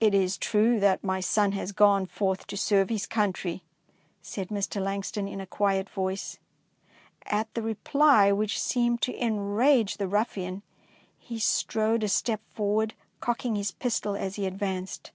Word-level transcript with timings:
''It 0.00 0.14
is 0.14 0.38
true 0.38 0.80
that 0.80 1.04
my 1.04 1.20
son 1.20 1.52
has 1.52 1.72
gone 1.72 2.06
forth 2.06 2.46
to 2.46 2.56
serve 2.56 2.88
his 2.88 3.06
country, 3.06 3.62
said 4.22 4.48
Mr. 4.48 4.80
Langston, 4.82 5.28
in 5.28 5.38
a 5.38 5.44
quiet 5.46 5.90
voice. 5.90 6.38
At 7.26 7.52
the 7.52 7.60
reply, 7.60 8.32
which 8.32 8.58
seemed 8.58 9.02
to 9.02 9.22
enrage 9.22 9.98
the 9.98 10.08
ruffian, 10.08 10.62
he 11.18 11.38
strode 11.38 12.02
a 12.02 12.08
step 12.08 12.40
forward, 12.54 12.94
cocking 13.20 13.54
his 13.54 13.70
pistol 13.70 14.16
as 14.16 14.36
he 14.36 14.46
advanced. 14.46 15.10